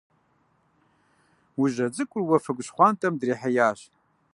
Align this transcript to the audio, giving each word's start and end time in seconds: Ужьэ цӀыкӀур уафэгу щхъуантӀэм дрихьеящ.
Ужьэ 1.61 1.85
цӀыкӀур 1.93 2.23
уафэгу 2.27 2.65
щхъуантӀэм 2.65 3.13
дрихьеящ. 3.19 3.79